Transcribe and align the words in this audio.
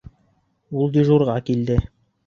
Ул 0.79 0.91
дежурға 0.97 1.39
килде. 1.51 1.81